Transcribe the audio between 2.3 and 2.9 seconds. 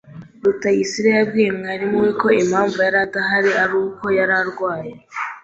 impamvu